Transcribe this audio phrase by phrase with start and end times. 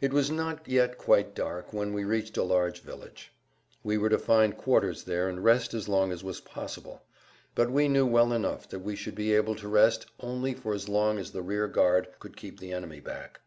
[0.00, 3.32] It was not yet quite dark when we reached a large village.
[3.82, 7.02] We were to find quarters there and rest as long as was possible.
[7.56, 10.88] But we knew well enough that we should be able to rest only for as
[10.88, 13.40] long as the rear guard could keep the enemy back.